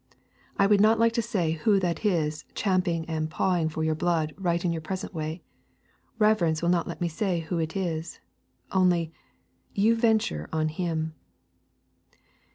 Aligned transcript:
I 0.57 0.65
would 0.65 0.81
not 0.81 0.97
like 0.97 1.13
to 1.13 1.21
say 1.21 1.51
Who 1.51 1.79
that 1.79 2.03
is 2.03 2.43
champing 2.55 3.05
and 3.07 3.29
pawing 3.29 3.69
for 3.69 3.83
your 3.83 3.93
blood 3.93 4.33
right 4.35 4.65
in 4.65 4.71
your 4.71 4.81
present 4.81 5.13
way. 5.13 5.43
Reverence 6.17 6.63
will 6.63 6.69
not 6.69 6.87
let 6.87 7.01
me 7.01 7.07
say 7.07 7.41
Who 7.41 7.59
it 7.59 7.77
is. 7.77 8.19
Only, 8.71 9.13
you 9.75 9.95
venture 9.95 10.49
on 10.51 10.69
Him. 10.69 11.13